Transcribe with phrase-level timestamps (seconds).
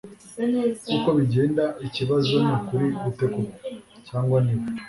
[0.85, 3.63] Nkuko bigenda ikibazo nukuri gute koko)-
[4.07, 4.65] cyangwa niwe